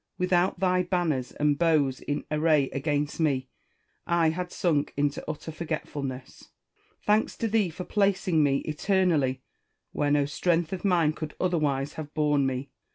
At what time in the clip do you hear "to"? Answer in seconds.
7.37-7.47